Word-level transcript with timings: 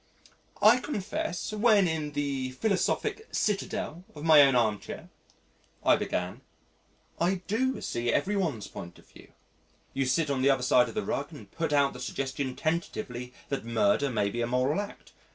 "I 0.63 0.79
confess, 0.79 1.51
when 1.53 1.87
in 1.87 2.13
the 2.13 2.53
philosophic 2.53 3.27
citadel 3.29 4.03
of 4.15 4.23
my 4.23 4.41
own 4.41 4.55
armchair," 4.55 5.09
I 5.83 5.95
began, 5.95 6.41
"I 7.19 7.43
do 7.45 7.79
see 7.81 8.11
every 8.11 8.35
one's 8.35 8.67
point 8.67 8.97
of 8.97 9.05
view. 9.07 9.33
You 9.93 10.07
sit 10.07 10.31
on 10.31 10.41
the 10.41 10.49
other 10.49 10.63
side 10.63 10.89
of 10.89 10.95
the 10.95 11.03
rug 11.05 11.31
and 11.31 11.51
put 11.51 11.71
out 11.71 11.93
the 11.93 11.99
suggestion 11.99 12.55
tentatively 12.55 13.31
that 13.49 13.63
murder 13.63 14.09
may 14.09 14.31
be 14.31 14.41
a 14.41 14.47
moral 14.47 14.79
act. 14.81 15.11